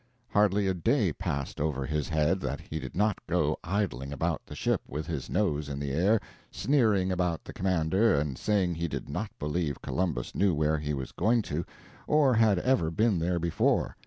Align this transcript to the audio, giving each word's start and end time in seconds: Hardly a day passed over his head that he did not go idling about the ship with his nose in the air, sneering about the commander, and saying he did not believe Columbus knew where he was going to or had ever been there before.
Hardly 0.29 0.65
a 0.65 0.73
day 0.73 1.13
passed 1.13 1.61
over 1.61 1.85
his 1.85 2.09
head 2.09 2.39
that 2.39 2.59
he 2.59 2.79
did 2.79 2.95
not 2.95 3.19
go 3.27 3.59
idling 3.63 4.11
about 4.11 4.41
the 4.47 4.55
ship 4.55 4.81
with 4.87 5.05
his 5.05 5.29
nose 5.29 5.69
in 5.69 5.77
the 5.79 5.91
air, 5.91 6.19
sneering 6.49 7.11
about 7.11 7.43
the 7.43 7.53
commander, 7.53 8.15
and 8.19 8.35
saying 8.35 8.73
he 8.73 8.87
did 8.87 9.07
not 9.09 9.29
believe 9.37 9.79
Columbus 9.83 10.33
knew 10.33 10.55
where 10.55 10.79
he 10.79 10.95
was 10.95 11.11
going 11.11 11.43
to 11.43 11.65
or 12.07 12.33
had 12.33 12.57
ever 12.57 12.89
been 12.89 13.19
there 13.19 13.37
before. 13.37 13.95